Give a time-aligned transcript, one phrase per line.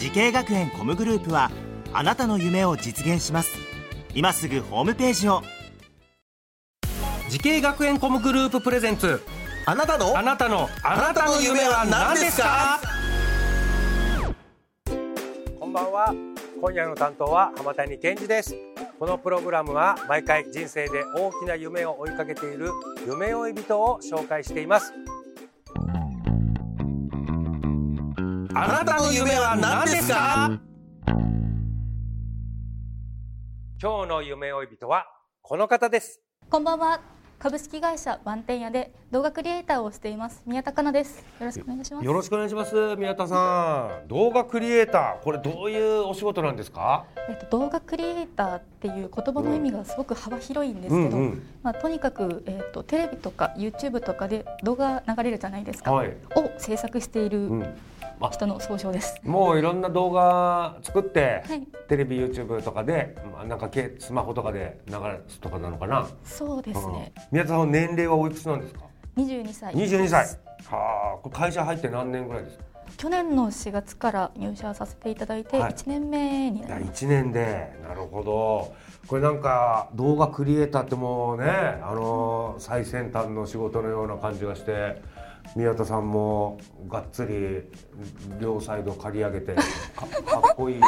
[0.00, 1.50] 滋慶学園 COMグループは
[1.92, 3.50] あなたの夢を実現します。
[4.14, 5.42] 今すぐホームページを。
[7.28, 9.20] 滋慶学園 COMグループ presents。
[9.66, 10.16] あなたの？
[10.16, 10.70] あなたの。
[10.82, 12.80] あなたの夢は何ですか？
[15.60, 16.14] こんばんは。
[16.62, 18.56] 今夜の担当は浜谷健二です。
[18.98, 22.70] このプログラムは毎回人生で大きな夢を追いかけている
[23.06, 24.94] 夢追い人を紹介しています
[28.52, 30.58] あなたの夢は何ですか？
[33.80, 35.06] 今日の夢追い人は
[35.40, 36.20] この方です。
[36.48, 37.00] こんばんは。
[37.38, 40.42] 株式会社バンテン屋で動画クリエイターをしています。
[40.46, 41.20] 宮田香奈です。
[41.38, 42.04] よろしくお願いします。
[42.04, 42.96] よろしくお願いします。
[42.96, 44.08] 宮田さん。
[44.08, 47.04] 動画クリエイターこれどういうお仕事なんですか？
[47.28, 51.42] えっと動画クリエイターっていう言葉の意味がすごく幅広いんですけど、うんうん。
[51.62, 55.92] まあとにかくえっとテレビとか YouTube とかで動画流れるじゃないですか。
[55.92, 56.16] はい。
[56.34, 57.76] を制作しているうん
[58.28, 59.18] 人の総称です。
[59.24, 61.66] もういろんな動画作って、はい。
[61.88, 64.94] テレビ YouTube とかで、まあ、なんかけスマホとかで流
[65.28, 67.12] すとかなのかな、そうですね。
[67.16, 67.22] うん。
[67.32, 68.80] 宮田さんは年齢はおいくつなんですか
[69.16, 69.74] ？22歳。
[69.74, 70.26] 22歳。
[70.66, 72.64] はあこれ会社入って何年ぐらいですか？
[72.96, 75.72] 去年の4月から入社させていただいてはい。
[75.72, 77.04] 1年目になります。
[77.04, 77.72] 1年で。
[77.82, 78.74] なるほど。
[79.06, 85.00] これなんか動画クリエイターってもうねあの最先端の仕事のような感じがして
[85.56, 87.68] 宮田さんもがっつり
[88.40, 89.62] 両サイド刈り上げてか
[90.24, 90.82] かっこいいね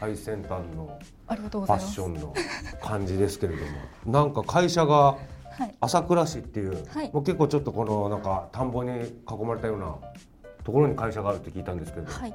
[0.00, 2.08] 最先端のファッショ。
[2.08, 2.34] ンの
[2.82, 3.70] 感じですけれども
[4.06, 5.16] なんか会社が
[5.58, 5.74] はい。
[5.80, 9.96] 朝倉市っていう、はいもう結構ちょっとこのなんか田んぼに囲まれたような
[10.64, 12.34] ところに会社があるって聞いたんですけど、はい。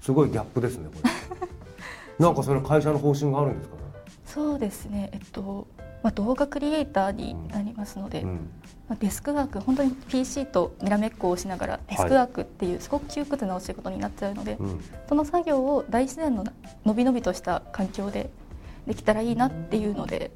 [0.00, 3.82] すごいギャップですねこれなんかそれ会社の方針があるんですかね？
[4.24, 5.66] そうですね、えっと
[6.02, 8.50] まあ、動画クリエイターになりますので、うん。
[8.88, 14.84] まあ、デスクワーク本当に PC とにらめっこをしながらデスクワークっていうすごく窮屈なお仕事になっちゃうので、うん。
[15.08, 16.44] その作業を大自然の
[16.84, 18.30] のびのびとした環境で
[18.86, 20.32] できたらいいなっていうので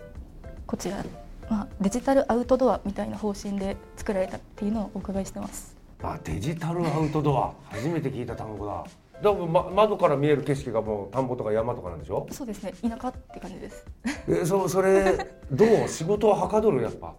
[0.66, 1.04] こちら、
[1.50, 5.76] まあ、デジタルアウトドアみたいな方針で作られたっていうのをお伺いしてます。
[6.02, 7.52] あデジタルアウトドア。
[7.70, 8.84] 初めて聞いた単語だ
[9.22, 12.26] でも、ま、窓から見える景色がもう田んぼとか山とかなんでしょ？
[12.30, 12.74] そうですね。
[12.82, 13.86] 田舎って感じです。
[14.28, 15.16] えそそれ
[15.50, 15.88] どう？
[15.88, 17.14] 仕事ははかどるやっぱ？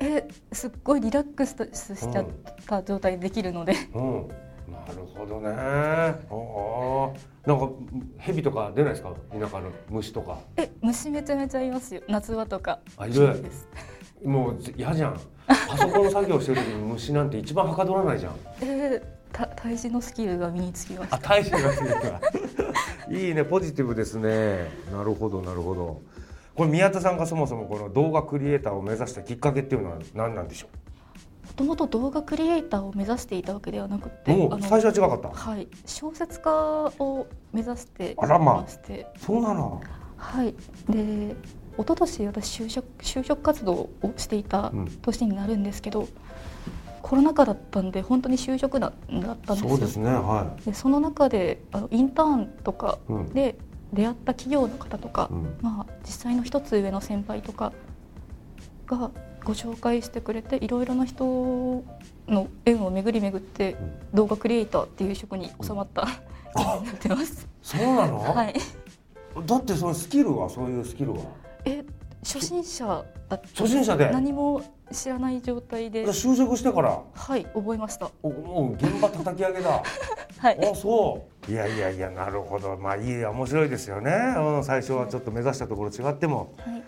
[0.00, 1.54] えすっごいリラックス
[1.94, 2.26] しちゃっ
[2.66, 4.28] た状態でできるので、うん。
[4.68, 5.48] なるほどね。
[5.50, 7.72] ああなんか
[8.18, 9.14] 蛇とか出ないですか？
[9.32, 10.38] 田舎の虫とか。
[10.56, 12.02] え虫めちゃめちゃいますよ。
[12.08, 12.80] 夏場とか。
[12.96, 13.44] あいる。
[14.24, 15.20] もう嫌じゃん。
[15.46, 18.34] パソコンの作業してる時に虫なんて一番はかどらないじゃん。
[18.62, 19.02] えー、
[19.36, 21.16] た対峙のスキルが身につきました。
[21.16, 21.78] あ大使がつい
[23.06, 24.70] たいいねポジティブですね。
[24.90, 26.00] なるほどなるほど。
[26.54, 35.28] これ宮田さんがそもそもこの動画クリエイターを目指したきっかけっていうのは何なんでしょもともと動画クリエイターを目指していたわけではなくてうもう最初は違かった？
[35.28, 35.68] はい。
[35.84, 36.50] 小説家
[36.98, 39.06] を目指してあらままして。
[39.18, 39.82] そうなの。
[40.16, 40.54] はい。
[40.88, 41.36] で
[41.78, 44.86] 一昨年私就職就職活動をしていたうん。
[45.02, 46.08] 年になるんですけど、
[47.06, 49.68] コロナ禍だったんで本当に就職だだったんですよ。
[49.68, 53.28] そうですねはでその中であのインターンとかい、うん。
[53.32, 53.54] で
[53.92, 55.56] 出会った企業の方とか、うん。
[55.62, 57.72] まあ、実際の一つ上の先輩とか
[58.88, 59.12] が
[59.44, 61.84] ご紹介してくれていろいろな人
[62.26, 63.76] の縁を巡り巡って
[64.12, 66.02] 動画クリエイターっていう職に収まった
[66.54, 67.46] 感じ になってます。
[67.62, 68.54] そうなの、 はい、
[69.46, 71.18] だってそのスキルはそういうスキルは？
[71.64, 71.84] え
[72.26, 73.48] 初心者だった。
[73.54, 74.10] 初心者で？
[74.10, 74.60] 何も
[74.90, 76.04] 知らない状態で。
[76.06, 77.00] 就職してから？
[77.14, 78.10] はい覚えました。
[78.22, 79.82] おもう現場叩き上げだ。
[80.38, 80.70] はい。
[80.70, 81.50] あそう。
[81.50, 82.76] いやいやいやなるほど。
[82.76, 86.54] まあいい面白いですよね、うん、最初はちょっと目指したところ違っても。
[86.58, 86.82] はい。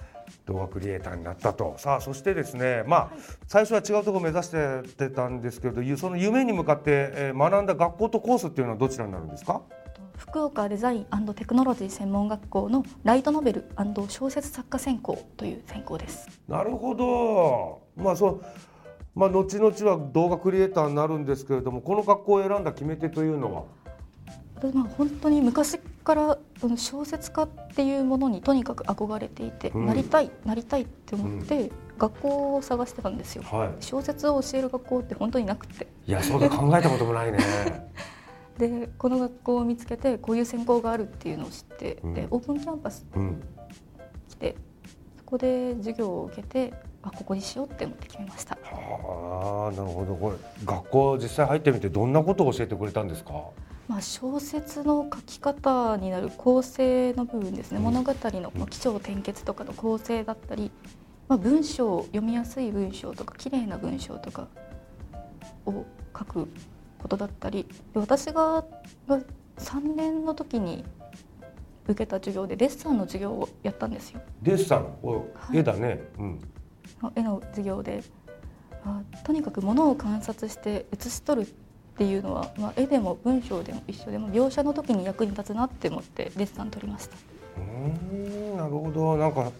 [0.44, 1.74] 動画クリエイターになったと。
[1.78, 3.10] さあそしてですねまあ
[3.46, 4.48] 最初は違うところを目指し
[4.96, 6.82] てたんですけどその夢に向かって
[7.14, 9.62] えー学んだ学校とコースっていうのはどちらになるんですか？
[10.18, 13.70] 福岡デザインテクノロジー専門学校のライトノベル
[14.08, 16.28] 小説作家専攻という専攻です。
[16.48, 17.82] なるほど。
[17.96, 18.44] まあそう
[19.14, 23.62] まあ後々は動画クリエイターになるんですけれどもこの学校を選んだ決め手というのは？
[24.56, 26.38] 私まあ本当に昔から
[26.76, 29.86] 小説家っていうものにとにかく憧れていて、うん。
[29.86, 33.44] なりたいなりたいって思って、学校を探してたんですよ。
[33.44, 33.70] はい。
[33.80, 35.86] 小説を教える学校って本当になくて。
[36.06, 36.50] いやそうだ。
[36.50, 37.38] 考えたこともないね
[38.58, 42.14] でこの学校を見つけてこういう専攻があるっていうのを知って、うん。
[42.14, 43.42] でオープンキャンパスうん。
[44.28, 44.56] 来て
[45.16, 48.58] そこで授業を受けてあここにしようって思って決めました。
[48.62, 50.14] はあなるほど。
[50.16, 53.32] これ学校実際入ってみてどんなことを教えてくれたんですか？
[53.86, 57.84] まあ、小説の書き方になる構成の部分ですね、うん。
[57.84, 60.70] 物語のまあ起承転結とかの構成だったり、
[61.26, 64.48] まあ、文章読みやすい文章とか綺麗な文章とか
[65.64, 65.86] を
[66.18, 66.48] 書く
[66.98, 68.64] ことだったりで私が
[69.06, 69.20] が
[69.58, 70.84] 3年の時に
[71.88, 74.20] 受けた授業でデッサンの授業をやったんですよ。
[74.42, 75.58] デッサンおはい。
[75.58, 76.40] 絵だね、うん。
[77.16, 78.02] 絵の授業で、
[78.84, 81.50] まあ、とにかく物を観察して写し取るっ
[81.96, 87.16] ていうのは、まあ、絵でも文章でも一緒でも描写の時に役に立つなって思ってデッサン取りました。
[87.56, 89.16] うーんなるほど。
[89.16, 89.50] なんか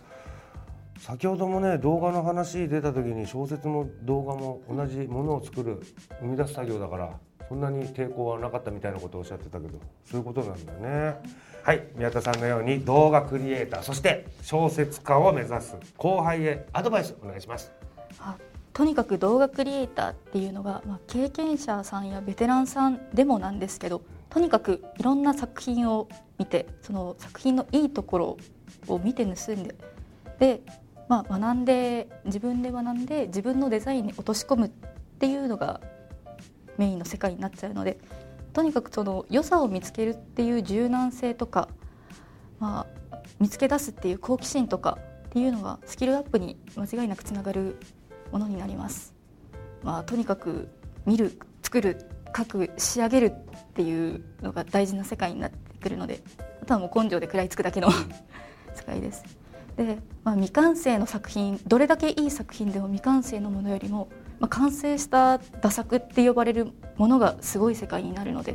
[0.99, 5.81] 先ほどもね動画の話出た時に小説も動画も同じものを作る
[6.21, 7.11] 生み出す作業だから
[7.49, 11.17] そんなに抵抗はなかったみたいなことをおっしゃってたけどそういうことなんだね。
[11.63, 17.73] はい宮田さんのように動画クリエイターそして小説家を目指す後輩へアドバイスお願いします。
[18.21, 18.37] あ
[18.73, 26.09] とにかく動画クリエイターっていうのが、まあ、経験者さんやベテランさんでもなんですけどとにかくいろんな作品を
[26.39, 28.37] 見てその作品のいいところ
[28.87, 29.75] を見て盗んで
[30.39, 30.61] で、
[31.09, 34.71] まあ、学んで自分で学んで自分のデザインに落とし込むっ
[35.19, 35.81] ていうのが
[36.79, 37.99] メインの世界になっちゃうので
[38.53, 41.69] とにかくその良さを見つけるっていう柔軟性とか、
[42.59, 47.79] まあ、見つけ出すっていう好奇心とかっていうのがスキルアップに間違いなくつながる
[48.33, 49.15] ものになります。
[49.83, 50.69] まあ、とにかく
[51.07, 56.21] 見る作る書く仕上げるっていうのが大事な世界になってくるので
[56.63, 57.89] あとはもう根性で食らいつくだけの
[58.75, 59.25] 世界です。
[59.77, 64.09] で、まあ、未完成の作品どれだけいい作品でも未完成のものよりも、
[64.41, 68.55] まあ、完成した打作って呼ばれるものがすごい世界になるので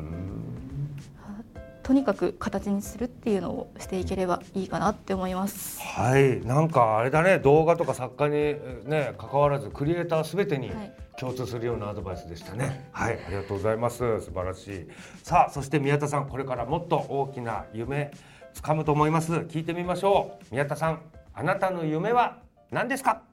[1.83, 5.81] とにかく形にするっていうのをしていければいいかなって思います。
[5.81, 6.39] はい。
[6.45, 7.39] なんかあれだね。
[7.39, 10.93] 動画とか作家にえね関わらずクリエイターすべてにはい。
[11.19, 12.87] 共通するようなアドバイスでしたね。
[12.93, 13.19] はい。
[13.27, 13.97] ありがとうございます。
[14.21, 14.87] 素晴らしい。
[15.23, 16.29] さあそして宮田さん。
[16.29, 18.11] これからもっと大きな夢
[18.53, 19.33] 掴むと思います。
[19.33, 20.45] 聞いてみましょう。
[20.51, 21.01] 宮田さん
[21.33, 22.37] あなたの夢は
[22.71, 23.23] 何ですか？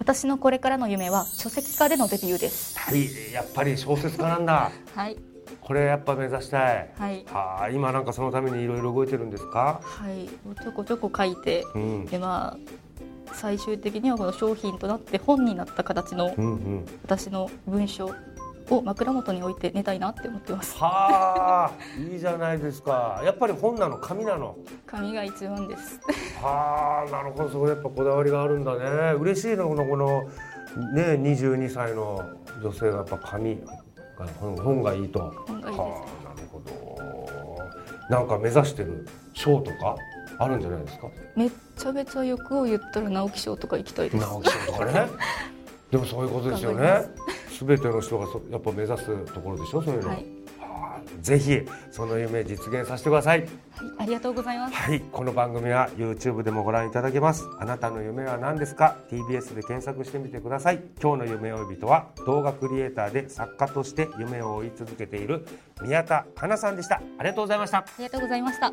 [0.00, 2.76] 私のこれからの夢は書籍化でのデビューです。
[2.78, 4.72] はいやっぱり小説家なんだ。
[4.96, 5.16] はい、
[5.60, 6.90] これやっぱ目指したい。
[6.98, 9.82] はい、はあ今なんかそのためにいろいろ動いてるんですか？
[9.84, 10.26] はい、
[10.62, 12.06] ちょこちょこ書いて、うん。
[12.06, 16.34] でまあ最終的にはこの商品となって本になった形の
[17.04, 18.12] 私の文章
[18.70, 20.76] を枕元に置いて寝たいなって思ってます。
[20.78, 23.20] はあいいじゃないですか。
[23.24, 24.56] やっぱり本なの紙なの？
[24.86, 26.00] 紙が一番です。
[26.40, 29.14] はあなるほどそこやっぱこだわりがあるんだね。
[29.18, 30.22] 嬉しいのこのこの
[30.94, 32.24] ね22歳の
[32.62, 33.60] 女性がやっぱ紙
[34.18, 35.20] が本本がいいと。
[35.46, 35.80] 本がいいです。
[35.80, 38.16] はあなるほど。
[38.16, 39.96] なんか目指してる賞とか
[40.38, 41.08] あるんじゃないですか？
[41.36, 44.22] めっちゃめちゃ欲を言ったら直木賞とか行きたいです。
[44.22, 45.08] 直木賞とかね。
[45.90, 47.02] でもそういうことですよね
[47.66, 50.16] 全ての人がそやっぱ目指すところでしょそういうの、はい、
[50.58, 51.60] はあぜひ
[51.90, 53.48] その夢実現させてくださいはい、
[53.98, 54.74] ありがとうございます。
[54.74, 57.48] はい、この番組は YouTube でもご覧いただけます。
[57.58, 60.82] あなたの夢は何ですか ?TBS で検索してみてください。
[61.00, 65.46] 今日の夢追い人は動画クリエイターで作家として夢を追い続けている
[65.80, 66.96] 宮田香奈さんでした。
[66.96, 67.78] ありがとうございました。
[67.78, 68.72] ありがとうございました。